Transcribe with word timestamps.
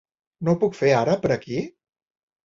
No 0.47 0.53
ho 0.53 0.57
puc 0.61 0.77
fer 0.79 0.93
ara, 0.99 1.17
per 1.25 1.31
aquí? 1.35 1.59